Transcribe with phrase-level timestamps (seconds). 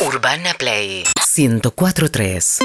[0.00, 1.04] Urbana Play
[1.36, 2.58] 1043.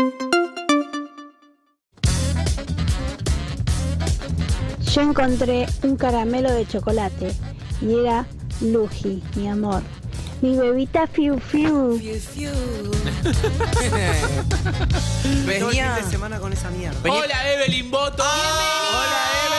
[4.93, 7.33] Yo encontré un caramelo de chocolate
[7.82, 8.25] y era
[8.61, 9.82] Luji, mi amor.
[10.41, 11.98] Mi bebita Fiu Fiu.
[11.98, 12.52] Fiu, fiu.
[15.23, 15.95] Todo el Venía.
[15.95, 17.00] fin de semana con esa mierda.
[17.02, 18.23] Venía- Hola Evelyn Boto.
[18.23, 19.52] Hola Evelyn.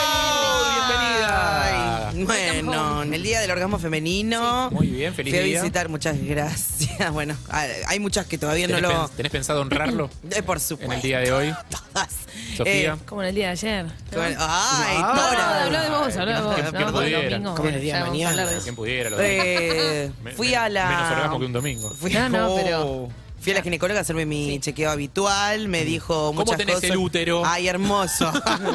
[2.24, 4.70] Bueno, en el día del orgasmo femenino.
[4.70, 5.60] Muy bien, feliz Fui a día.
[5.62, 6.84] visitar, muchas gracias.
[7.12, 9.08] Bueno, hay muchas que todavía no ¿Tenés, lo.
[9.08, 10.92] tenés pensado honrarlo Eh, por supuesto.
[10.92, 11.55] en el día de hoy?
[11.69, 12.08] Todas.
[12.56, 12.92] Sofía.
[12.95, 13.86] Eh, Como en el día de ayer.
[14.16, 15.28] ay, Ah.
[15.30, 15.64] Tora.
[15.64, 16.55] Habla de vos, habla de vos.
[16.55, 16.72] ¿Quién- ¿no?
[16.72, 17.42] quién pudiera?
[17.55, 18.46] Como en el día de a mañana.
[18.62, 19.10] ¿Quién pudiera?
[19.10, 20.88] Lo Eh, fui a la.
[20.88, 21.91] Menos orgasmo que un domingo.
[21.91, 22.56] Fui, No, no, Oh.
[22.62, 23.08] pero-
[23.41, 26.91] Fui a la ginecóloga a hacerme mi chequeo habitual, me dijo ¿Cómo muchas tenés cosas.
[26.91, 27.42] el útero?
[27.45, 28.33] Ay, hermoso.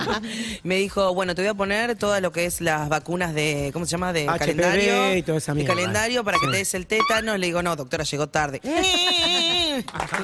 [0.63, 3.85] me dijo, bueno, te voy a poner todo lo que es las vacunas de, ¿cómo
[3.85, 4.13] se llama?
[4.13, 5.15] De HPV calendario.
[5.15, 5.73] y toda esa De mierda.
[5.73, 7.35] calendario para que te des el tétano.
[7.37, 8.61] Le digo, no, doctora, llegó tarde.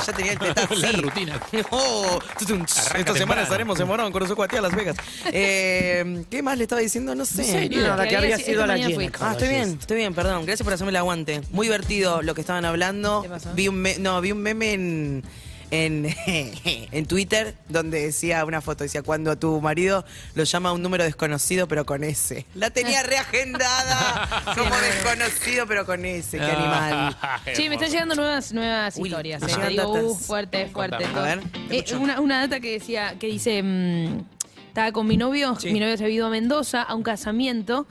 [0.05, 0.39] ya tenía el.
[0.81, 1.39] La rutina.
[1.71, 3.15] Oh, esta temprano.
[3.15, 4.95] semana estaremos en Morón, Conozo a Las Vegas.
[5.31, 7.15] Eh, ¿Qué más le estaba diciendo?
[7.15, 7.69] No sé.
[7.69, 9.11] Nada, que Que había sido esta la fui.
[9.19, 10.45] Ah, estoy bien, estoy bien, perdón.
[10.45, 11.41] Gracias por hacerme el aguante.
[11.51, 13.21] Muy divertido lo que estaban hablando.
[13.23, 13.53] ¿Qué pasó?
[13.53, 15.23] Vi un me- no, vi un meme en
[15.71, 20.73] en, en Twitter donde decía una foto, decía cuando a tu marido lo llama a
[20.73, 22.45] un número desconocido pero con S.
[22.55, 27.17] La tenía reagendada como desconocido pero con S, qué animal.
[27.53, 29.41] Sí, me están llegando nuevas, nuevas Uy, historias.
[29.41, 29.55] me eh.
[29.55, 31.03] Te digo, uh, fuerte, fuerte.
[31.05, 31.19] Contame.
[31.19, 31.99] A ver, te Eh, escucho.
[31.99, 34.19] una, una data que decía, que dice, mm,
[34.67, 35.71] estaba con mi novio, Sí.
[35.71, 37.87] mi novio se había ido a Mendoza a un casamiento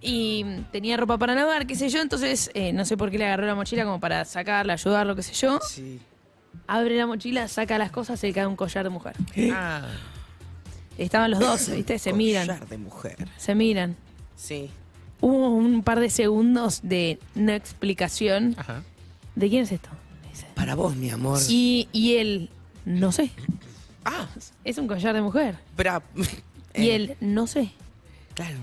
[0.00, 3.18] y mm, tenía ropa para lavar, qué sé yo, entonces eh, no sé por qué
[3.18, 5.58] le agarró la mochila como para sacarla, ayudarlo, qué sé yo.
[5.68, 6.00] Sí.
[6.66, 9.14] Abre la mochila, saca las cosas, se le cae un collar de mujer.
[9.52, 9.88] Ah,
[10.98, 11.98] Estaban los dos, ¿viste?
[11.98, 13.28] Se miran, Collar de mujer.
[13.38, 13.96] se miran.
[14.36, 14.70] Sí.
[15.20, 18.54] Hubo un par de segundos de no explicación.
[18.58, 18.82] ajá.
[19.34, 19.88] ¿De quién es esto?
[20.30, 20.46] Dice.
[20.54, 21.38] Para vos, mi amor.
[21.48, 22.50] Y, y él,
[22.84, 23.30] no sé.
[24.04, 24.26] Ah,
[24.64, 25.56] Es un collar de mujer.
[25.76, 26.02] pero
[26.74, 27.70] Y eh, él, no sé.
[28.34, 28.58] claro.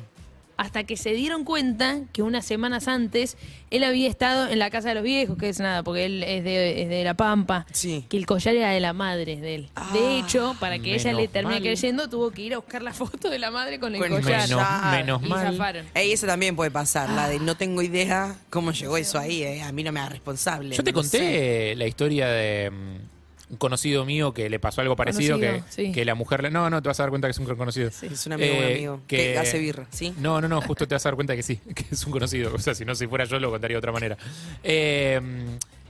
[0.59, 3.37] Hasta que se dieron cuenta que unas semanas antes
[3.71, 6.43] él había estado en la casa de los viejos, que es nada, porque él es
[6.43, 7.65] de, es de La Pampa.
[7.71, 8.05] Sí.
[8.09, 9.69] Que el collar era de la madre de él.
[9.75, 11.63] Ah, de hecho, para que ella le termine mal.
[11.63, 14.49] creyendo, tuvo que ir a buscar la foto de la madre con el Con collar.
[14.49, 15.51] Menos, menos y mal.
[15.53, 15.85] zafaron.
[15.93, 19.61] Ey, eso también puede pasar, la de no tengo idea cómo llegó eso ahí, eh.
[19.61, 20.75] a mí no me da responsable.
[20.75, 21.17] Yo te no sé.
[21.19, 23.18] conté la historia de mm,
[23.49, 25.91] un conocido mío que le pasó algo parecido, Conocido, que, sí.
[25.91, 26.43] que la mujer...
[26.43, 27.87] le- No, no, te vas a dar cuenta que es un conocido.
[27.89, 30.13] Es un amigo, un Eh, amigo, que, hace birra, ¿sí?
[30.19, 32.53] No, no, no, justo te vas a dar cuenta que sí, que es un conocido.
[32.53, 34.17] O sea, si no, si fuera yo lo contaría de otra manera.
[34.63, 35.19] Eh,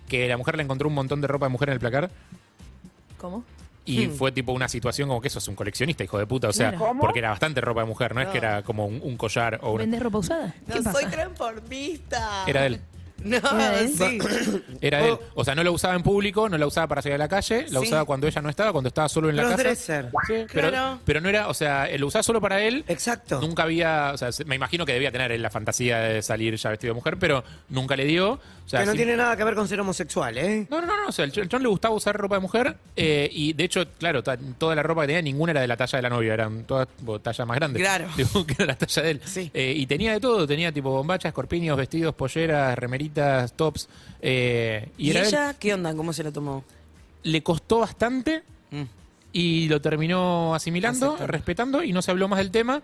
[0.07, 2.09] que la mujer le encontró un montón de ropa de mujer en el placar
[3.17, 3.43] ¿Cómo?
[3.85, 4.11] y Hmm.
[4.11, 6.47] fue tipo una situación como que eso es un coleccionista, hijo de puta.
[6.47, 6.95] O sea, Claro.
[6.99, 9.71] porque era bastante ropa de mujer, no, es que era como un, un collar o
[9.73, 9.83] una...
[9.83, 10.53] ¿Vendes ropa usada?
[10.67, 10.91] ¿Qué No pasa?
[11.01, 12.43] soy transformista.
[12.47, 12.81] Era de él.
[13.23, 13.89] No, ¿Era de él?
[13.89, 14.19] sí.
[14.81, 15.17] Era él.
[15.35, 17.65] O sea, no la usaba en público, no la usaba para salir a la calle,
[17.69, 17.87] la Sí.
[17.87, 19.75] usaba cuando ella no estaba, cuando estaba solo en la casa.
[19.75, 20.99] Sí, pero, Claro.
[21.05, 22.83] pero no era, o sea, él lo usaba solo para él.
[22.87, 23.39] Exacto.
[23.41, 26.55] Nunca había, o sea, se- me imagino que debía tener él la fantasía de salir
[26.55, 28.39] ya vestido de mujer, pero nunca le dio.
[28.65, 30.67] O sea, que no tiene nada que ver con ser homosexual, ¿eh?
[30.69, 32.41] no, no, no, no, o sea, el ch- el chon le gustaba usar ropa de
[32.41, 35.67] mujer eh, y de hecho, claro, ta- toda la ropa que tenía, ninguna era de
[35.67, 37.81] la talla de la novia, eran todas tipo, tallas más grandes.
[37.81, 38.05] Claro.
[38.15, 39.21] Tipo, que era la talla de él.
[39.25, 39.49] Sí.
[39.55, 42.77] Eh, y tenía de todo, tenía tipo bombachas, corpiños, vestidos, polleras,
[43.55, 43.87] tops.
[44.21, 45.27] eh, y ¿Y era él.
[45.27, 45.93] ella qué onda?
[45.95, 46.63] ¿Cómo se lo tomó?
[47.23, 48.83] le costó bastante Mm.
[49.33, 52.81] y lo terminó asimilando, respetando y no se habló más del tema.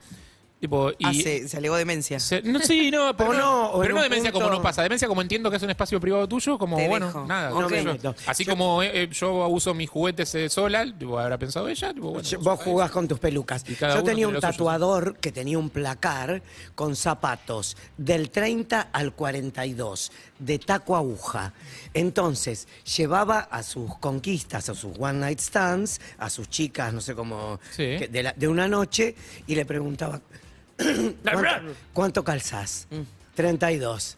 [0.60, 2.20] Tipo, y Ah, se, se alegó demencia.
[2.20, 4.82] se- no, sí, no, pero no, pero no demencia punto- como no pasa.
[4.82, 7.26] Demencia como entiendo que es un espacio privado tuyo, como Te bueno, dejo.
[7.26, 7.52] nada.
[7.70, 8.16] Me yo.
[8.26, 11.94] Así Yo- como eh, eh, yo uso mis juguetes eh, sola, tipo, habrá pensado ella.
[11.94, 13.64] Tipo, bueno, Yo- uso Vos jugás con tus pelucas.
[13.66, 16.42] Yo tenía un tatuador que tenía un placar
[16.74, 21.54] con zapatos del 30 al 42, de taco aguja.
[21.94, 22.68] Entonces,
[22.98, 27.60] llevaba a sus conquistas, a sus one night stands, a sus chicas, no sé cómo,
[27.72, 27.98] Sí.
[28.00, 29.16] que de, la- de una noche,
[29.48, 30.22] y le preguntaba,
[31.24, 32.88] ¿cuánto, cuánto calzás?
[32.90, 33.02] Mm.
[33.36, 34.18] 32.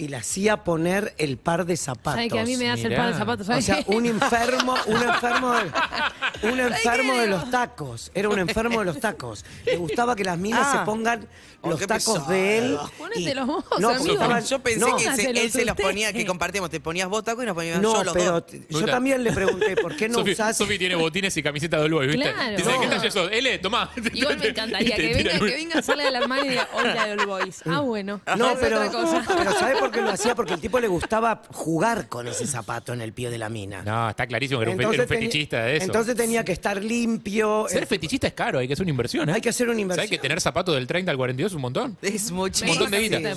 [0.00, 2.14] Y le hacía poner el par de zapatos.
[2.14, 3.46] ¿Sabes que a mí me hace el par de zapatos?
[3.48, 8.12] O ¿sabes sea, un enfermo, un enfermo, de, un enfermo de los tacos.
[8.14, 9.44] Era un enfermo de los tacos.
[9.66, 10.78] Le gustaba que las minas Ah.
[10.78, 11.26] se pongan
[11.60, 12.70] Oh, los tacos de él.
[12.74, 12.90] pesado.
[12.96, 13.98] Pónetelos vos, no, amigo.
[13.98, 17.08] porque estaban- Yo pensé no, que se- él se los ponía, que compartíamos, te ponías
[17.08, 18.44] vos tacos y nos poníamos No, yo los pero dos.
[18.70, 20.56] yo también le pregunté, ¿por qué no Sofi, usás?
[20.56, 22.32] Sofi tiene botines y camiseta de All Boy, ¿viste?
[22.32, 22.56] Claro.
[22.56, 23.00] Dice, No.
[23.02, 23.28] ¿qué sos?
[23.32, 23.90] L, tomá.
[24.14, 27.12] Igual me encantaría que venga, que venga, salga de la hermana y diga, hola de
[27.14, 27.62] All Boys.
[27.66, 28.20] Ah, bueno.
[28.36, 28.80] No, pero,
[29.36, 32.46] pero ¿sabes por dijo que lo hacía porque el tipo le gustaba jugar con ese
[32.46, 33.82] zapato en el pie de la mina.
[33.82, 35.84] No, está clarísimo que era un, fe- era un fetichista de eso.
[35.86, 37.66] Entonces tenía que estar limpio.
[37.68, 39.28] Ser eh, fetichista es caro, hay que hacer una inversión.
[39.28, 39.32] ¿eh?
[39.34, 40.02] Hay que hacer una inversión.
[40.04, 41.96] hay que tener zapatos del 30 al 42 un montón.
[42.02, 42.72] Es Un muchísimo.
[42.74, 43.34] montón de guita.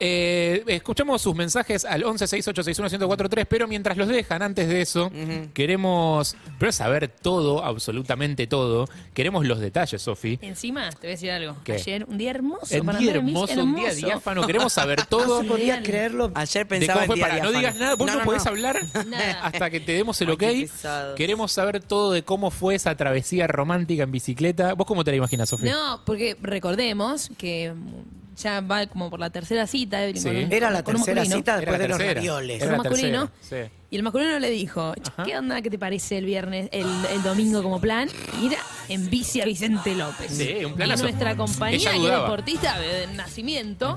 [0.00, 5.10] Eh, escuchamos sus mensajes al 1168611043, pero mientras los dejan, antes de eso,
[5.52, 8.86] queremos pero saber todo, absolutamente todo.
[9.12, 10.38] Queremos los detalles, Sofi.
[10.42, 11.56] Encima, te voy a decir algo.
[11.64, 11.74] ¿Qué?
[11.74, 12.74] Ayer, un día hermoso.
[12.78, 14.06] Un para día andar en bici, hermoso, un día hermoso.
[14.06, 14.46] diáfano.
[14.46, 15.40] Queremos saber No todo.
[15.42, 16.32] se podía creerlo.
[16.34, 18.80] Ayer de pensaba cómo fue en día para no digas nada, vos no, podés hablar
[19.06, 19.40] Nada.
[19.42, 21.14] hasta que te demos el Ay, ok.
[21.16, 24.74] Queremos saber todo de cómo fue esa travesía romántica en bicicleta.
[24.74, 25.72] ¿Vos cómo te la imaginas, Sofía?
[25.72, 29.98] No, porque recordemos que mm, ya va como por la tercera cita.
[30.14, 30.28] Sí.
[30.28, 32.62] un- Era la tercera cita Era después de los ravioles.
[32.62, 33.28] Era masculino.
[33.40, 33.72] tercera, sí.
[33.90, 35.22] Y el masculino le dijo, "Che, Ajá.
[35.22, 38.08] ¿qué onda que te parece el viernes, el, el domingo como plan?
[38.42, 38.56] Ir
[38.88, 40.32] en bici a Vicente López.
[40.32, 43.96] Sí, un Y nuestra compañía, que es deportista de nacimiento,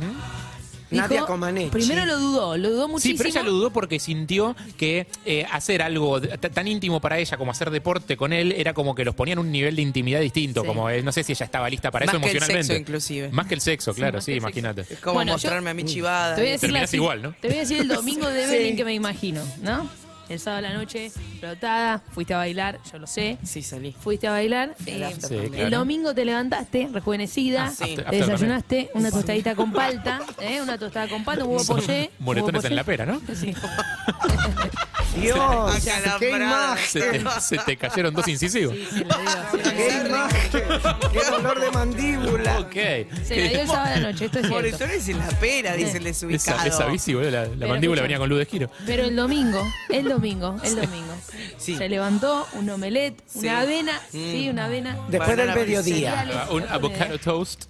[0.91, 1.69] Nadia Comaneci.
[1.69, 3.17] primero lo dudó, lo dudó Sí, muchísimo.
[3.17, 7.51] pero ella lo dudó porque sintió que eh, hacer algo tan íntimo para ella como
[7.51, 10.61] hacer deporte con él era como que los ponía en un nivel de intimidad distinto.
[10.61, 10.67] Sí.
[10.67, 12.67] Como eh, no sé si ella estaba lista para Más eso que el emocionalmente.
[12.73, 13.29] sexo, inclusive.
[13.29, 14.81] Más que el sexo, claro, sí, imagínate.
[14.89, 16.35] Es como Bueno, yo- mostrarme a mi chivada.
[16.35, 17.35] Te voy a decir la Terminás ci- igual, ¿no?
[17.41, 19.89] Te voy a decir el domingo de Evelyn que me imagino, ¿no?
[20.29, 23.37] El sábado a la noche, explotada, fuiste a bailar, yo lo sé.
[23.43, 23.93] Sí, salí.
[23.99, 24.75] Fuiste a bailar.
[24.85, 25.49] El eh, after Sí, también.
[25.51, 25.65] claro.
[25.65, 27.95] El domingo te levantaste, rejuvenecida, Ah, sí.
[27.95, 30.61] Te desayunaste una tostadita con palta, ¿eh?
[30.61, 32.11] una tostada con palta, hubo pollé.
[32.19, 33.21] moretones en la pera, ¿no?
[33.33, 33.53] Sí.
[35.21, 36.17] Dios, Acalambrada.
[36.19, 36.87] qué imagen.
[36.87, 38.75] Se te, se te cayeron dos incisivos.
[38.75, 40.63] Sí, se la dio, se la Qué imagen.
[41.11, 42.59] Qué dolor de mandíbula.
[42.59, 42.73] Ok.
[42.73, 44.49] Se la dio el sábado a la noche, esto es cierto.
[44.55, 46.57] Moretones en la pera, dice el desubicado.
[46.59, 48.01] Esa, esa bici, boludo, la, la Pero mandíbula escucha.
[48.03, 48.69] venía con luz de giro.
[48.85, 51.13] Pero el domingo, el domingo, el domingo.
[51.57, 51.75] Sí.
[51.75, 53.39] Se levantó un omelette, Sí.
[53.39, 54.31] una avena, Mm.
[54.31, 54.97] sí, una avena.
[55.09, 56.11] Después del mediodía.
[56.23, 57.17] Cereales, Un avocado idea.
[57.21, 57.65] toast.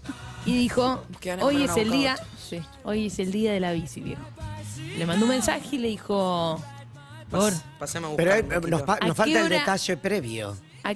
[0.46, 1.04] Y dijo,
[1.42, 2.16] hoy de es el día,
[2.50, 4.22] sí, hoy es el día de la bici, viejo.
[4.98, 6.64] Le mandó un mensaje y le dijo,
[7.30, 8.54] por, Pas- Pasame a Pero buscar.
[8.54, 8.86] eh, un nos, poquito.
[8.86, 10.58] pa- ¿A nos qué falta el detalle previo.
[10.84, 10.90] a-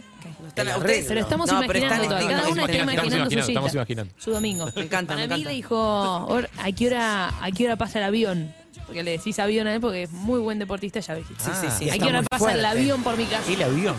[0.75, 1.07] arreglo.
[1.07, 2.19] se lo estamos No, pero imaginando todo.
[2.19, 4.13] Cada estamos uno está imaginando, imaginando su estamos imaginando, estamos imaginando.
[4.17, 4.65] su domingo.
[4.75, 5.49] Me encanta, Para me mí encanta.
[5.49, 8.53] le dijo, "Or, ¿a qué hora, a qué hora pasa el avión?
[8.85, 11.25] Porque le decís avión a él porque es muy buen deportista, ya ves.
[11.27, 11.89] Sí, sí, sí.
[11.89, 13.49] ¿A qué hora pasa el avión por mi casa?
[13.51, 13.95] El avión.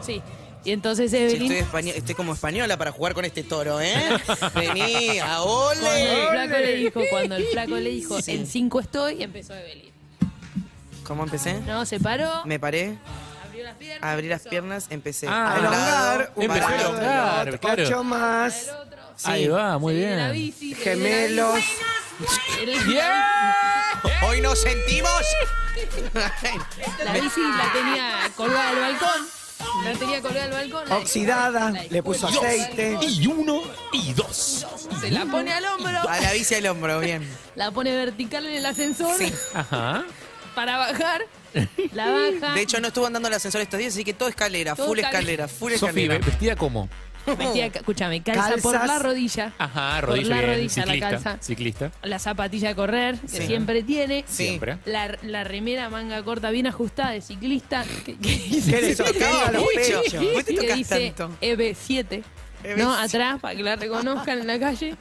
[0.00, 0.22] Sí.
[0.64, 3.94] Y entonces Sí, Evelyn, estoy, españo- estoy como española para jugar con este toro, ¿eh?
[4.54, 6.26] Vení, a cuando el ole.
[6.32, 8.32] flaco le dijo, cuando el flaco le dijo, Sí.
[8.32, 9.92] en 5 estoy, empezó Evelyn.
[11.06, 11.54] ¿Cómo empecé?
[11.60, 12.96] No, se paró, Me paré,
[13.46, 14.10] abrió las piernas.
[14.12, 17.00] abrí las piernas, empecé Ah, a elongar, un Empezó a para el otro.
[17.02, 17.48] elongar.
[17.48, 17.82] otro, claro.
[17.84, 18.70] ocho más.
[19.24, 20.16] Ahí va, muy bien.
[20.18, 21.54] la bici, se viene la Gemelos.
[21.54, 22.60] bici.
[22.60, 23.00] El-
[24.28, 25.10] Hoy nos sentimos.
[27.04, 29.26] La bici la tenía colgada del balcón.
[29.84, 30.88] La tenía colgada del balcón.
[30.88, 32.98] la- Oxidada, la- le puso aceite.
[33.02, 33.62] Y uno
[33.92, 34.66] y dos.
[35.00, 37.26] Se la pone al hombro, A la bici al hombro, bien.
[37.54, 39.32] la pone vertical en el ascensor Sí.
[39.54, 40.04] Ajá.
[40.56, 41.22] Para bajar.
[41.92, 42.10] La
[42.40, 42.54] baja.
[42.54, 44.98] De hecho, no estuvo andando el ascensor estos días, así que todo escalera, Todo full
[44.98, 45.44] escalera.
[45.44, 46.26] escalera, full Sofi, escalera.
[46.26, 46.88] vestida como.
[47.26, 48.86] Vestía, escúchame, calza por Calzas.
[48.86, 49.52] la rodilla.
[49.58, 50.50] Ajá, Por rodilla la bien.
[50.50, 51.10] rodilla, la ciclista.
[51.10, 51.38] calza.
[51.42, 51.92] Ciclista.
[52.04, 53.46] La zapatilla de correr, que Sí.
[53.48, 54.24] siempre tiene.
[54.28, 54.46] Sí.
[54.46, 54.78] Siempre.
[54.84, 57.84] La, la remera manga corta bien ajustada de ciclista.
[58.04, 60.02] Que, que Que le socava los Mucho.
[60.02, 60.24] pechos.
[60.34, 61.36] ¿Vos te que tocas dice tanto?
[61.40, 62.22] EB7,
[62.62, 62.76] EB7.
[62.76, 62.94] ¿no?
[62.94, 64.94] Atrás, para que la reconozcan en la calle.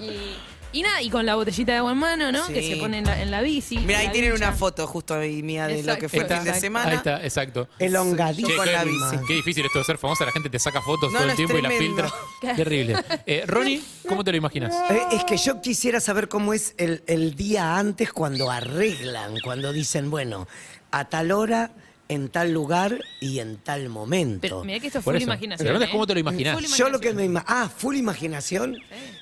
[0.00, 0.36] Y,
[0.72, 2.46] y nada, y con la botellita de agua en mano, ¿no?
[2.46, 2.52] Sí.
[2.54, 3.78] Que se pone en la, en la bici.
[3.78, 6.44] Mira, ahí la tienen una foto justo ahí mía de lo que fue el fin
[6.44, 6.90] de semana.
[6.90, 7.68] Ahí está, exacto.
[7.78, 8.48] Elongadísima.
[8.48, 9.16] Yo con la bici.
[9.26, 11.30] qué difícil esto de ser famosa, la gente te saca fotos No, todo no, el
[11.30, 12.02] es tiempo y las tremendo.
[12.40, 12.56] filtra.
[12.56, 12.96] Terrible.
[13.26, 14.74] Eh, Ronnie, ¿cómo te lo imaginas?
[14.90, 19.72] Eh, es que yo quisiera saber cómo es el, el día antes cuando arreglan, cuando
[19.72, 20.46] dicen, bueno,
[20.90, 21.70] a tal hora,
[22.12, 24.40] en tal lugar y en tal momento.
[24.42, 25.30] Pero mira que esto es Por full eso.
[25.30, 25.82] imaginación.
[25.82, 25.92] Es ¿eh?
[25.92, 26.54] cómo te lo imaginas.
[26.60, 28.76] Full Yo lo que me ima- Ah, full imaginación.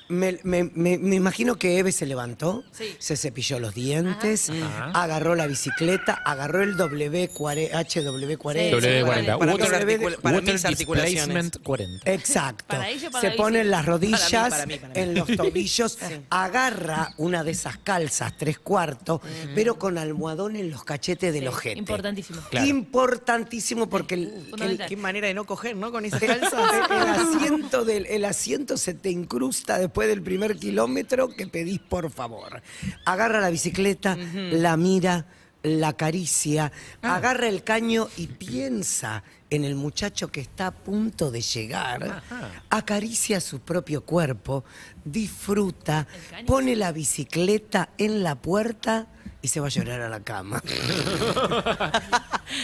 [0.09, 2.95] Me, me- me- me imagino que Eve se levantó, Sí.
[2.99, 4.91] se cepilló los dientes, Ajá.
[4.93, 8.59] agarró la bicicleta, agarró el W40, HW40.
[8.59, 9.37] Sí, W40.
[9.39, 10.77] Para articula- articulaciones.
[10.77, 12.11] Displacement 40.
[12.11, 12.65] Exacto.
[12.67, 14.99] Para ella para se pone en las rodillas, Para mí, para mí, para mí.
[14.99, 15.97] en los tobillos,
[16.29, 19.21] agarra una de esas calzas, tres cuartos,
[19.55, 21.79] pero con almohadón en los cachetes del Sí, ojete.
[21.79, 22.41] Importantísimo.
[22.49, 22.65] Claro.
[22.81, 24.79] Importantísimo porque el.
[24.87, 25.91] Qué manera de no coger, ¿no?
[25.91, 26.87] Con esa el- calza.
[26.89, 32.09] el asiento del, el asiento se te incrusta después del primer kilómetro que pedís por
[32.11, 32.61] favor.
[33.05, 35.25] Agarra la bicicleta, la mira,
[35.63, 36.71] la acaricia,
[37.03, 37.15] Ah.
[37.17, 42.23] agarra el caño y piensa en el muchacho que está a punto de llegar,
[42.69, 44.63] acaricia su propio cuerpo,
[45.05, 46.07] disfruta,
[46.47, 49.07] pone la bicicleta en la puerta
[49.41, 50.61] y se va a llorar a la cama.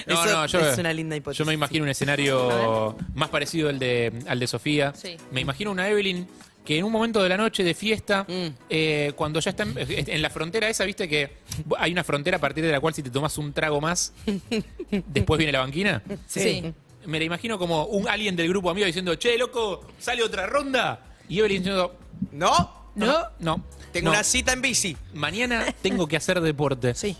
[0.06, 1.40] No, Eso no, yo, es una linda hipótesis.
[1.40, 4.94] Yo me imagino un escenario más parecido al de, al de Sofía.
[4.94, 5.16] Sí.
[5.32, 6.28] Me imagino una Evelyn
[6.66, 8.48] que en un momento de la noche de fiesta, Mm.
[8.70, 11.38] eh, cuando ya están en la frontera esa, viste que
[11.78, 14.12] hay una frontera a partir de la cual si te tomas un trago más,
[15.08, 16.02] después viene la banquina.
[16.26, 16.74] Sí.
[17.06, 21.00] Me la imagino como un alguien del grupo amigo diciendo, che, loco, sale otra ronda.
[21.30, 21.96] Y Evelyn diciendo,
[22.34, 22.90] ¿No?
[22.96, 23.64] no, no.
[23.98, 24.18] Tengo no.
[24.18, 24.96] una cita en bici.
[25.14, 26.94] Mañana tengo que hacer deporte.
[26.96, 27.16] Sí.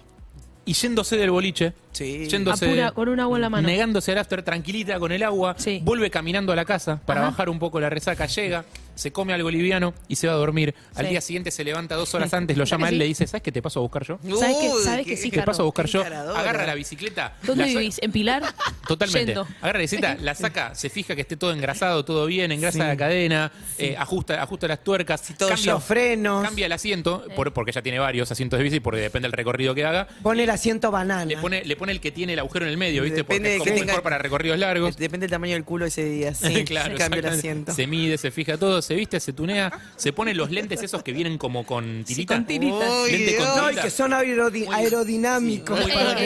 [0.66, 2.28] Y yéndose del boliche, Sí.
[2.28, 3.68] yéndose Apura, con un agua en la mano.
[3.68, 5.80] negándose al after tranquilita con el agua, Sí.
[5.84, 7.30] vuelve caminando a la casa para Ajá.
[7.32, 8.66] bajar un poco la resaca, llega,
[8.98, 10.76] se come algo liviano y se va a dormir.
[10.96, 11.12] Al Sí.
[11.12, 13.00] día siguiente se levanta dos horas antes, lo llama a él, Sí.
[13.00, 14.20] le dice, ¿sabes qué te paso a buscar yo?
[14.40, 16.00] ¿Sabes qué- Uy, sabes qué sí, ¿Qué te paso a buscar qué yo?
[16.02, 16.40] encaradora.
[16.40, 17.36] Agarra la bicicleta.
[17.44, 18.00] ¿Dónde la sa- vivís?
[18.02, 18.44] ¿En Pilar?
[18.88, 19.34] Totalmente.
[19.34, 19.48] Yendo.
[19.62, 22.98] Agarra la bicicleta, la saca, se fija que esté todo engrasado, todo bien, engrasa la
[22.98, 26.44] cadena, eh, ajusta, ajusta las tuercas, todo cambia, Los frenos.
[26.44, 29.76] cambia el asiento, por- porque ya tiene varios asientos de bici, porque depende del recorrido
[29.76, 30.08] que haga.
[30.24, 31.26] Pone el asiento banana.
[31.26, 33.18] Le pone, le pone el que tiene el agujero en el medio, ¿viste?
[33.18, 34.98] Depende porque de es que como tenga- mejor para recorridos largos.
[34.98, 36.34] Depende del tamaño del culo ese día.
[36.34, 37.28] Sí, claro, Cambio el exactamente.
[37.30, 37.74] asiento.
[37.74, 41.12] Se mide, se fija todo, se viste, se tunea, se pone los lentes esos que
[41.12, 42.36] vienen como con tirita.
[42.36, 42.76] con tirita.
[43.04, 43.58] Uy, Lente con Dios.
[43.58, 43.82] No, y tirita.
[43.84, 45.80] que son aerodi- aerodinámicos.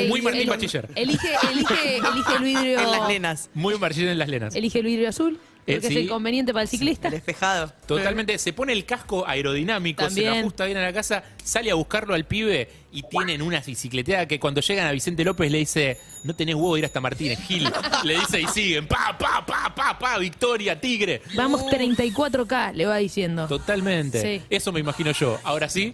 [0.08, 0.90] Muy, Martín el- Bachiller.
[0.96, 2.80] Elige, elige, elige el vidrio.
[2.80, 3.50] En las lenas.
[3.56, 4.56] Muy marchín en las lenas.
[4.56, 5.40] Elige el vidrio azul.
[5.68, 5.94] Eh, Porque sí.
[5.94, 7.08] es el conveniente para el ciclista.
[7.08, 7.72] El espejado.
[7.88, 10.40] Totalmente, se pone el casco aerodinámico, se lo También.
[10.42, 14.40] ajusta bien a la casa, sale a buscarlo al pibe y tienen una bicicleteada que
[14.40, 17.70] cuando llegan a Vicente López le dice, no tenés huevo de ir hasta Martínez, Gil.
[18.06, 21.22] Le dice y siguen, pa, pa, pa, pa, pa, victoria, tigre.
[21.36, 23.50] Vamos 34K, le va diciendo.
[23.50, 24.22] Totalmente.
[24.22, 24.46] Sí.
[24.50, 25.38] Eso me imagino yo.
[25.44, 25.94] Ahora sí,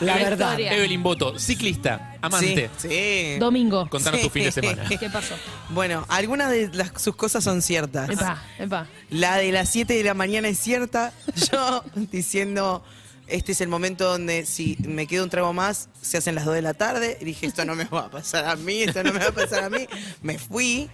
[0.00, 0.58] La verdad.
[0.58, 0.76] Victoria.
[0.76, 2.68] Evelyn Boto, ciclista, amante.
[2.76, 2.88] Sí.
[2.90, 3.38] sí.
[3.38, 3.88] Domingo.
[3.88, 4.84] Contanos tu fin de semana.
[4.86, 5.34] ¿Qué pasó?
[5.70, 8.10] Bueno, algunas de las, sus cosas son ciertas.
[8.10, 8.86] Epa, epa.
[9.08, 11.14] La de las 7 de la mañana es cierta.
[11.50, 12.84] Yo diciendo,
[13.30, 16.54] este es el momento donde si me quedo un trago más, se hacen las 2
[16.54, 17.16] de la tarde.
[17.20, 19.32] Y dije, esto no me va a pasar a mí, esto no me va a
[19.32, 19.86] pasar a mí.
[20.22, 20.88] Me fui,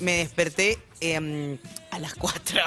[0.00, 1.58] me desperté em,
[1.90, 2.60] a las 4.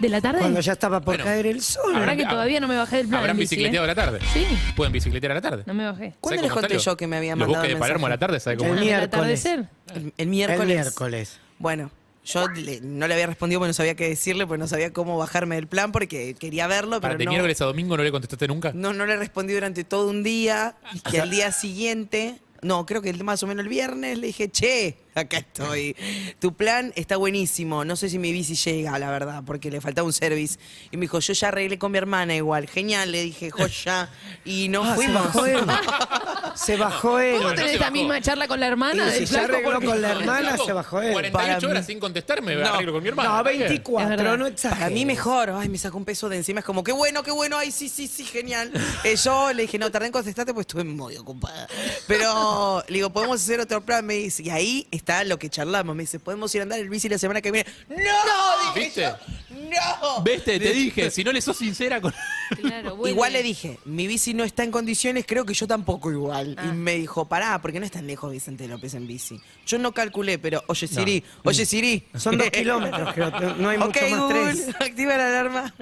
[0.00, 0.40] ¿De la tarde?
[0.40, 1.24] Cuando ya estaba por Bueno.
[1.24, 1.92] caer el sol.
[1.92, 3.20] La verdad Habrán- que todavía no me bajé del plan.
[3.20, 3.90] ¿Habrán bici, bicicleteado ¿eh?
[3.90, 4.18] a la tarde?
[4.32, 5.62] Sí, ¿Pueden bicicletear a la tarde?
[5.66, 6.14] no me bajé.
[6.20, 8.10] ¿Cuándo ¿Sabe les conté yo que me había Los mandado buques de el Palermo a
[8.10, 8.74] la tarde, ¿sabe cómo?
[8.74, 9.44] El miércoles.
[9.46, 10.66] El, el El miércoles.
[10.66, 11.40] miércoles.
[11.60, 11.92] Bueno,
[12.24, 15.18] yo le- no le había respondido porque no sabía qué decirle, porque no sabía cómo
[15.18, 18.10] bajarme del plan, porque quería verlo, Para pero de no, miércoles a domingo no le
[18.10, 18.72] contestaste nunca.
[18.74, 20.76] no, no le respondí durante todo un día.
[20.94, 24.50] Y que al día siguiente, no, creo que más o menos el viernes, le dije,
[24.50, 25.96] che, acá estoy.
[26.38, 27.84] Tu plan está buenísimo.
[27.84, 30.58] No sé si mi bici llega, la verdad, porque le faltaba un service.
[30.90, 32.68] Y me dijo, yo ya arreglé con mi hermana igual.
[32.68, 34.08] Genial, le dije, joya.
[34.44, 35.24] Y nos Ah, se fuimos.
[35.24, 35.60] bajó él.
[36.54, 37.38] Se bajó él.
[37.38, 37.92] ¿Cómo no tenés se esta bajó.
[37.94, 41.10] misma charla con la hermana si se arregló con la hermana, se bajó él.
[41.12, 42.68] 48 Para horas sin contestarme, me No.
[42.74, 43.42] arreglo con mi hermano.
[43.42, 44.36] No, Es 24, verdad.
[44.38, 44.86] no exageres.
[44.86, 47.32] A mí mejor, ay, me sacó un peso de encima, es como, qué bueno, qué
[47.32, 48.70] bueno, ay, sí, sí, sí, genial.
[49.02, 51.66] Eh, yo le dije, no, tardé en contestarte porque estuve muy ocupada.
[52.06, 55.94] Pero le digo, podemos hacer otro plan, me dice, y ahí está lo que charlamos,
[55.94, 57.70] me dice, podemos ir a andar el bici la semana que viene.
[57.88, 58.74] ¡No!
[58.74, 59.02] dije ¿Viste?
[59.02, 59.16] yo,
[59.50, 60.22] ¡No!
[60.22, 62.12] Viste, te dije, si no le sos sincera con...
[62.60, 63.12] Claro, vuelve.
[63.14, 66.54] Igual le dije, mi bici no está en condiciones, creo que yo tampoco igual.
[66.58, 66.66] Ah.
[66.68, 69.40] Y me dijo, pará, porque no es tan lejos Vicente López en bici.
[69.66, 72.04] Yo no calculé, pero, oye Siri, oye Siri.
[72.16, 73.30] Son dos kilómetros, creo.
[73.56, 74.68] No hay mucho más Google, tres.
[74.80, 75.74] activa la alarma.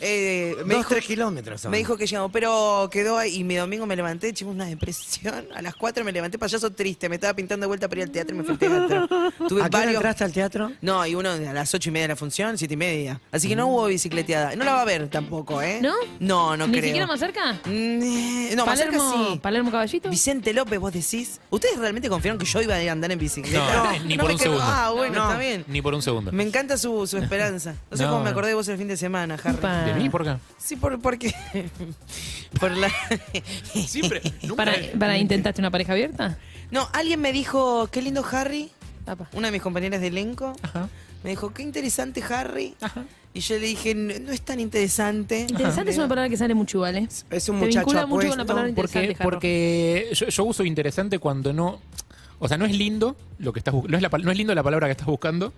[0.00, 1.60] Eh, me Dos, dijo, tres kilómetros.
[1.62, 1.70] son.
[1.70, 3.36] me dijo que llegamos, pero quedó ahí.
[3.36, 5.46] Y mi domingo me levanté, chicos, una depresión.
[5.54, 7.08] A las 4 me levanté payaso triste.
[7.08, 9.08] Me estaba pintando de vuelta para ir al teatro y me fui al teatro.
[9.48, 9.94] Tuve ¿A qué varios.
[9.96, 10.72] entraste al teatro?
[10.80, 13.20] No, y uno a las 8 y media de la función, 7 y media.
[13.32, 14.56] Así que no hubo bicicleteada.
[14.56, 15.80] No la va a ver tampoco, ¿eh?
[15.82, 15.94] ¿No?
[16.18, 16.84] No, no ¿Ni creo.
[16.84, 17.52] siquiera más cerca?
[17.64, 19.38] Mm, No, más cerca Palermo, sí.
[19.38, 20.10] Palermo Caballito.
[20.10, 21.40] Vicente López, vos decís.
[21.50, 23.74] ¿Ustedes realmente confiaron que yo iba a andar en bicicleta?
[23.98, 24.62] No, ni por un quedó- segundo.
[24.66, 25.28] Ah, bueno, No.
[25.30, 25.64] está bien.
[25.68, 26.32] Ni por un segundo.
[26.32, 27.74] Me encanta su, su esperanza.
[27.90, 29.54] No sé cómo me acordé de vos el fin de semana, Harry.
[29.56, 29.82] Upa.
[29.84, 30.08] ¿De mí?
[30.10, 30.36] ¿Por qué?
[30.58, 31.34] Sí, por, porque.
[32.60, 32.90] por la.
[33.86, 34.20] Siempre.
[34.42, 34.56] Nunca...
[34.56, 36.38] ¿Para, para intentaste una pareja abierta?
[36.70, 38.70] no, alguien me dijo, qué lindo Harry.
[39.06, 39.28] Apa.
[39.32, 40.52] Una de mis compañeras de elenco.
[40.62, 40.88] Ajá.
[41.24, 42.74] Me dijo, qué interesante Harry.
[42.80, 43.04] Ajá.
[43.32, 45.46] Y yo le dije, no, no es tan interesante.
[45.48, 47.08] Interesante es una palabra que sale mucho igual, ¿eh?
[47.30, 48.46] Es un Te muchacho vincula mucho con la apuesto.
[48.46, 49.30] palabra interesante, Porque, Jarro.
[49.30, 51.80] porque yo, yo uso interesante cuando no.
[52.40, 54.54] O sea, no es lindo lo que estás no es, la, pal- no es lindo
[54.54, 55.52] la palabra que estás buscando.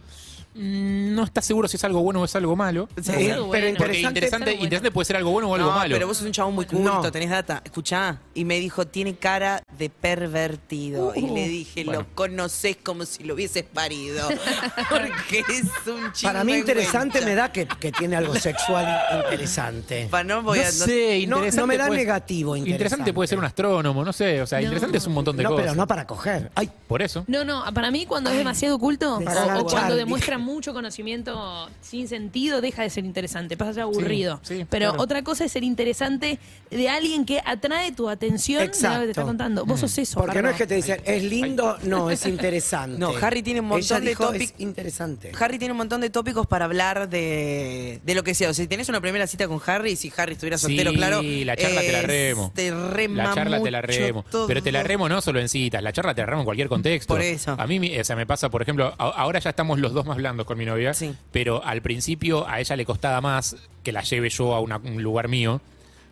[0.54, 2.86] Mm, No estás seguro si es algo bueno o es algo malo.
[3.00, 3.10] Sí.
[3.16, 3.68] Pero bueno.
[3.68, 4.64] Interesante, interesante, pero bueno.
[4.64, 5.94] interesante puede ser algo bueno o algo no, malo.
[5.94, 7.10] pero vos sos un chabón muy culto, No.
[7.10, 7.62] tenés data.
[7.64, 8.18] Escuchá.
[8.34, 11.12] Y me dijo, tiene cara de pervertido.
[11.16, 12.00] y le dije, Bueno.
[12.02, 14.28] lo conoces como si lo hubieses parido.
[14.90, 16.30] Porque es un chico.
[16.32, 18.86] Para mí interesante me da que, que tiene algo sexual
[19.24, 20.08] interesante.
[20.10, 20.70] Pa, no voy no a.
[20.70, 23.12] sé, no- no me da puede- negativo Interesante interesante.
[23.14, 24.42] puede ser un astrónomo, no sé.
[24.42, 24.64] O sea, No.
[24.64, 25.62] interesante es un montón de No, cosas.
[25.64, 26.50] pero no para coger.
[26.54, 27.25] Ay, Por eso.
[27.26, 32.61] No, no, para mí cuando es demasiado oculto o, cuando demuestra mucho conocimiento sin sentido,
[32.61, 34.41] deja de ser interesante, pasa a ser aburrido.
[34.43, 35.02] sí, Pero claro.
[35.02, 36.38] otra cosa es ser interesante
[36.71, 39.26] de alguien que atrae tu atención de lo que te está Exacto.
[39.26, 39.64] contando.
[39.64, 40.21] Vos sos eso.
[40.21, 42.99] Porque no es que te dicen, es lindo, no, es interesante.
[42.99, 45.33] No, Harry tiene un montón Ella de dijo, topic- es interesante.
[45.41, 48.50] Harry tiene un montón de tópicos para hablar de, de lo que sea.
[48.50, 51.23] O sea, si tenés una primera cita con Harry, si Harry estuviera soltero, sí, claro.
[51.23, 52.52] la charla te la remo.
[52.55, 54.25] Te rema La charla te la mucho remo.
[54.31, 54.47] todo.
[54.47, 56.62] Pero te la remo no solo en citas, la charla te la remo en cualquier
[56.69, 57.14] contexto.
[57.14, 57.54] Por eso.
[57.59, 60.16] A mí, o sea, me pasa, por ejemplo, a- ahora ya estamos los dos más
[60.16, 61.14] blandos con mi novia, Sí.
[61.31, 65.02] pero al principio a ella le costaba más que la lleve yo a una- un
[65.02, 65.61] lugar mío.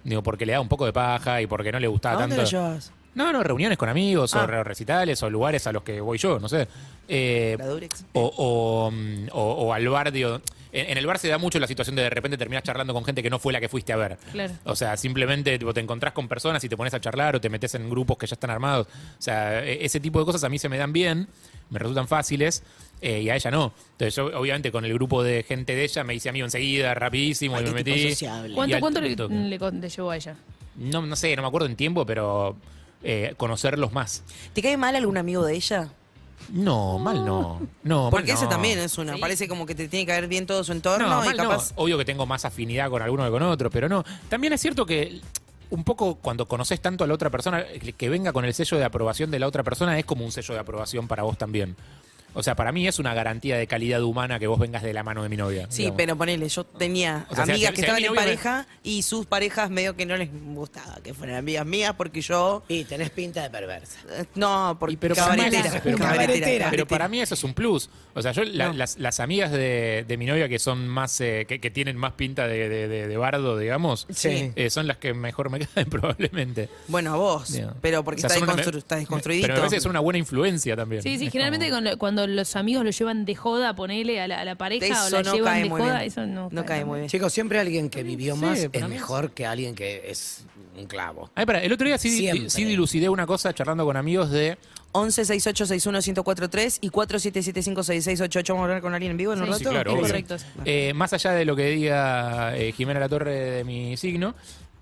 [0.04, 2.36] Digo, porque le da un poco de paja y porque no le ¿A gustaba dónde
[2.36, 2.50] tanto.
[2.50, 2.92] llevas?
[3.14, 4.44] No, no, reuniones con amigos Ah.
[4.44, 6.68] o re- recitales o lugares a los que voy yo, no sé.
[7.08, 8.04] Eh, La Durex.
[8.12, 10.40] o, o, mm, o- o al bar, digo,
[10.72, 13.04] en, en el bar se da mucho la situación de de repente terminas charlando con
[13.04, 14.16] gente que no fue la que fuiste a ver.
[14.32, 14.54] Claro.
[14.64, 17.48] O sea, simplemente tipo, te encontrás con personas y te pones a charlar o te
[17.48, 18.86] metes en grupos que ya están armados.
[18.86, 21.28] O sea, e- ese tipo de cosas a mí se me dan bien,
[21.70, 22.62] me resultan fáciles.
[23.02, 23.72] eh, y a ella no.
[23.92, 27.56] Entonces yo, obviamente, con el grupo de gente de ella me hice amigo enseguida, rapidísimo,
[27.56, 28.10] Ay, y me metí.
[28.10, 28.52] sociable.
[28.52, 30.36] Y ¿Cuánto, cuánto le, le llevó a ella?
[30.76, 32.56] No, no sé, no me acuerdo en tiempo, pero
[33.02, 34.22] eh, conocerlos más.
[34.52, 35.90] ¿Te cae mal algún amigo de ella?
[36.48, 37.60] No, mal no.
[37.84, 38.48] No, mal Porque ese no.
[38.50, 39.14] también es una.
[39.14, 39.20] Sí.
[39.20, 41.42] Parece como que te tiene que ver bien todo su entorno No, y mal no.
[41.50, 41.72] capaz.
[41.76, 44.04] Obvio que tengo más afinidad con alguno que con otro, pero no.
[44.28, 45.20] También es cierto que
[45.70, 47.64] un poco cuando conoces tanto a la otra persona,
[47.96, 50.54] que venga con el sello de aprobación de la otra persona es como un sello
[50.54, 51.76] de aprobación para vos también.
[52.34, 55.02] O sea, para mí es una garantía de calidad humana que vos vengas de la
[55.02, 55.66] mano de mi novia.
[55.68, 55.96] Sí, digamos.
[55.96, 58.16] pero ponele, yo tenía O sea, si- amigas si- que si a estaban en me-
[58.16, 62.62] pareja y sus parejas medio que no les gustaba que fueran amigas mías porque yo.
[62.68, 63.98] Y tenés pinta de perversa.
[64.10, 67.34] eh, No, porque Y pero para mí- cabaretera, pero para- cabaretera, Pero para mí eso
[67.34, 67.90] es un plus.
[68.14, 68.74] O sea, yo la- No.
[68.74, 72.12] las, las amigas de, de mi novia que son más, eh, que, que tienen más
[72.12, 74.52] pinta de, de- de- de bardo, digamos, Sí.
[74.56, 76.68] eh, son las que mejor me caen probablemente.
[76.88, 79.46] Bueno, a vos, pero porque O sea, está, son una- desconstru- está desconstruidito.
[79.48, 81.02] Pero parece que son una buena influencia también.
[81.02, 84.20] Sí, sí, Es generalmente como- con lo- cuando los amigos lo llevan de joda, ponele
[84.20, 86.06] a la, a la pareja o Eso la no llevan cae de muy joda, bien.
[86.06, 87.08] eso no, No cae muy bien.
[87.10, 90.44] Chicos, siempre alguien que vivió Sí, más es mejor que alguien que es
[90.78, 91.30] un clavo.
[91.34, 92.50] Ay, para, el otro día sí, Siempre.
[92.50, 94.56] sí dilucidé una cosa charlando con amigos de.
[94.92, 98.52] 11 68 61 1043 y 4775 6688.
[98.54, 99.64] Vamos a hablar con alguien en vivo en un Sí, rato.
[99.64, 100.36] Sí, claro, correcto.
[100.64, 104.34] Eh, más allá de lo que diga eh, Jimena La Torre de mi signo,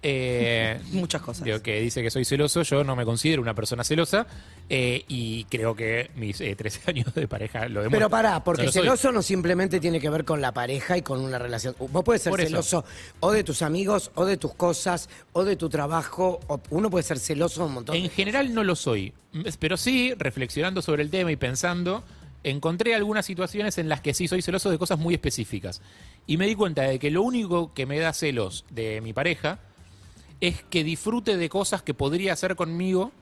[0.02, 1.44] eh, Muchas cosas.
[1.44, 4.26] digo, que dice que soy celoso, yo no me considero una persona celosa
[4.68, 7.90] eh, y creo que mis eh, 13 años de pareja lo demuestran.
[7.92, 8.82] Pero pará, porque No lo soy.
[8.82, 11.74] celoso no simplemente tiene que ver con la pareja y con una relación.
[11.78, 12.48] Vos puedes ser Por eso.
[12.50, 12.84] celoso
[13.20, 16.40] o de tus amigos, o de tus cosas, o de tu trabajo.
[16.46, 17.96] o- uno puede ser celoso de un montón.
[17.96, 19.12] En de- general no lo soy,
[19.58, 22.04] pero sí, reflexionando sobre el tema y pensando,
[22.44, 25.82] encontré algunas situaciones en las que sí soy celoso de cosas muy específicas.
[26.26, 29.58] Y me di cuenta de que lo único que me da celos de mi pareja
[30.40, 33.12] es que disfrute de cosas que podría hacer conmigo,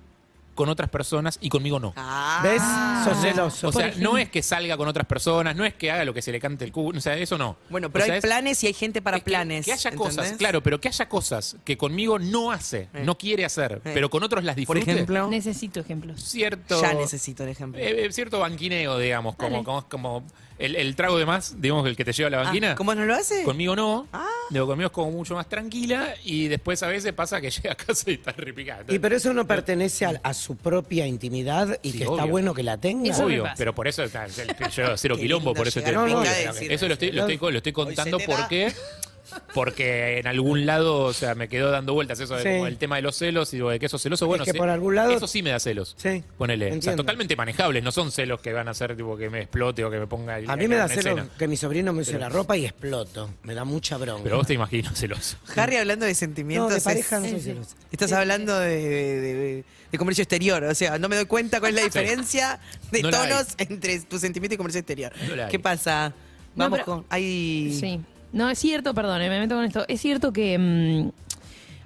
[0.55, 1.93] con otras personas y conmigo no.
[1.97, 2.41] Ah.
[2.43, 2.63] ¿Ves?
[3.05, 3.69] Sos celoso.
[3.69, 6.15] O sea, Por no es que salga con otras personas, no es que haga lo
[6.15, 7.59] que se le cante el culo, o sea, eso no.
[7.69, 9.67] Bueno, O pero sea, hay es- planes y hay gente para es que- planes.
[9.67, 13.03] Que, haya cosas, claro, pero que haya cosas que conmigo no hace, Eh.
[13.05, 13.91] no quiere hacer, Eh.
[13.93, 14.93] pero con otros las Por disfrute.
[14.93, 16.23] ejemplo, Necesito ejemplos.
[16.23, 16.81] cierto.
[16.81, 17.79] ya necesito el ejemplo.
[17.83, 20.23] Eh, cierto banquineo, digamos, como, como, como
[20.59, 22.73] el, el trago de más, digamos, el que te lleva a la banquina.
[22.73, 23.43] Ah, ¿Cómo no lo hace?
[23.43, 24.07] Conmigo no.
[24.13, 24.27] Ah.
[24.51, 27.77] Digo, conmigo es como mucho más tranquila y después a veces pasa que llega a
[27.77, 28.85] casa y está repicada.
[28.89, 32.55] Y pero eso no pertenece a, a su propia intimidad y Sí, que está bueno
[32.55, 33.11] que la tenga.
[33.11, 36.87] Eso Obvio, pero por eso está, yo cero quilombo, por eso te no, no, Eso
[36.89, 38.73] lo estoy, lo estoy, lo estoy Hoy contando porque
[39.55, 42.49] porque en algún lado, o sea, me quedó dando vueltas eso de Sí.
[42.51, 44.59] como el tema de los celos y digo, de que esos celosos, bueno, que sí,
[44.59, 45.95] por algún lado- eso sí me da celos.
[45.99, 47.03] Sí, Ponele, o sea, entiendo.
[47.03, 49.99] totalmente manejables, no son celos que van a hacer tipo que me explote o que
[49.99, 51.29] me ponga el- A mí me da una celo escena.
[51.39, 53.31] que mi sobrino me use la ropa y exploto.
[53.43, 54.23] Me da mucha bronca.
[54.25, 55.37] Pero vos te imagino celoso.
[55.57, 56.71] Harry hablando de no, sentimientos.
[56.71, 57.57] de es- pareja no soy.
[57.93, 61.71] Estás hablando de, de- de- de comercio exterior, o sea, no me doy cuenta cuál
[61.71, 62.59] es la diferencia
[62.91, 63.29] de No la hay.
[63.31, 65.13] tonos entre tu sentimiento y comercio exterior.
[65.29, 65.51] No la hay.
[65.51, 66.09] ¿Qué pasa?
[66.55, 67.07] No, Vamos pero- con.
[67.09, 67.77] Hay.
[67.79, 68.01] Sí.
[68.33, 69.85] No, es cierto, perdón, eh, me meto con esto.
[69.89, 71.11] Es cierto que mm,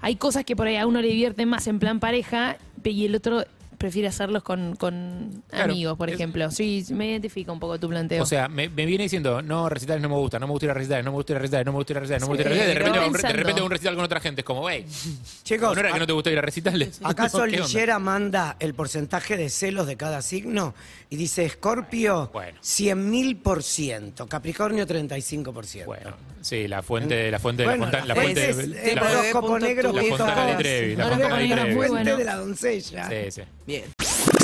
[0.01, 3.15] hay cosas que por ahí a uno le divierten más en plan pareja y el
[3.15, 3.45] otro
[3.81, 6.51] prefiere hacerlos con, con Claro, amigos, por es- ejemplo.
[6.51, 8.23] Sí, me identifica un poco tu planteo.
[8.23, 10.71] O sea, me, me viene diciendo, no, recitales no me gusta, no me gusta ir
[10.73, 12.27] a recitales, no me gusta ir a recitales, no me gusta ir a recitales, no
[12.29, 12.75] me gusta ir a Sí, recitales.
[12.75, 14.41] De repente, de repente un recital con otra gente.
[14.43, 14.85] Es como, wey,
[15.45, 17.01] Chicos, ¿no era que no te gusta ir a recitales?
[17.03, 17.47] ¿Acaso.
[17.47, 20.75] Lillera manda el porcentaje de celos de cada signo?
[21.09, 22.59] Y dice, Escorpio, Bueno.
[22.61, 25.87] 100 mil por ciento, Capricornio 35 por ciento.
[25.91, 28.95] Bueno, sí, la fuente, la fuente, Bueno, la, la la fuente, fuente es la- el
[28.95, 29.75] la- la la fuente.